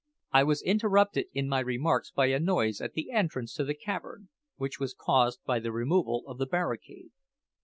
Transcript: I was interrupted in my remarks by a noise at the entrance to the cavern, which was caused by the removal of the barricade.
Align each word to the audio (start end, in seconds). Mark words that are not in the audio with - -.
I 0.31 0.43
was 0.43 0.63
interrupted 0.63 1.27
in 1.31 1.47
my 1.47 1.59
remarks 1.59 2.09
by 2.09 2.25
a 2.31 2.39
noise 2.39 2.81
at 2.81 2.93
the 2.93 3.11
entrance 3.11 3.53
to 3.53 3.63
the 3.63 3.75
cavern, 3.75 4.29
which 4.55 4.79
was 4.79 4.95
caused 4.95 5.43
by 5.45 5.59
the 5.59 5.71
removal 5.71 6.23
of 6.25 6.39
the 6.39 6.47
barricade. 6.47 7.11